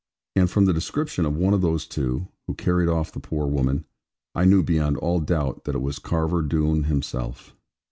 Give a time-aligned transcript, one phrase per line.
[0.35, 3.85] And from the description of one of those two, who carried off the poor woman,
[4.33, 7.55] I knew beyond all doubt that it was Carver Doone himself.